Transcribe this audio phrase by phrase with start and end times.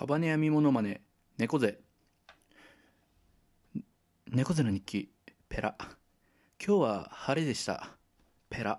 [0.00, 1.02] カバネヤミモノマネ、
[1.36, 1.78] 猫背。
[4.30, 5.12] 猫背の日記、
[5.46, 5.74] ペラ。
[5.78, 7.86] 今日は晴れでした。
[8.48, 8.78] ペラ。